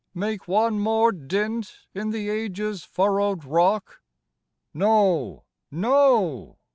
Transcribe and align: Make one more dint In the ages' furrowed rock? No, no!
Make 0.15 0.47
one 0.47 0.79
more 0.79 1.11
dint 1.11 1.77
In 1.93 2.09
the 2.09 2.27
ages' 2.27 2.83
furrowed 2.83 3.45
rock? 3.45 4.01
No, 4.73 5.43
no! 5.69 6.57